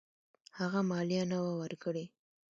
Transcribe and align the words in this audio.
هغه 0.59 0.79
مالیه 0.89 1.23
نه 1.31 1.37
وه 1.43 1.51
ورکړې. 1.61 2.05